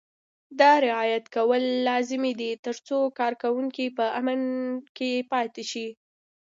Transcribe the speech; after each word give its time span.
دا 0.59 0.71
رعایت 0.87 1.25
کول 1.35 1.63
لازمي 1.87 2.33
دي 2.41 2.51
ترڅو 2.65 2.97
کارکوونکي 3.19 3.85
په 3.97 4.05
امن 4.19 4.41
کې 4.97 5.11
پاتې 5.31 5.63
شي. 5.71 5.87